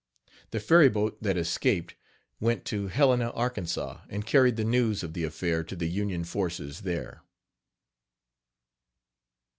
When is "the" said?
0.49-0.59, 4.55-4.63, 5.13-5.23, 5.75-5.85